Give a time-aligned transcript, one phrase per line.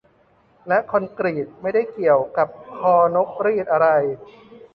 [0.67, 3.87] และคอนกรีต ไม่ได้เกี่ยวกับคอ หรือนกอะไร